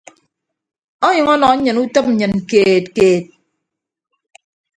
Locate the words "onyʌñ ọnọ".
1.07-1.47